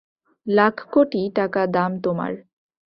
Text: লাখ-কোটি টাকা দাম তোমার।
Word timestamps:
লাখ-কোটি 0.47 1.21
টাকা 1.35 1.61
দাম 1.67 1.91
তোমার। 1.99 2.31